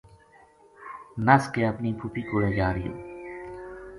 [1.25, 2.93] نس کے اپنی پھوپھی کولے جا رہیو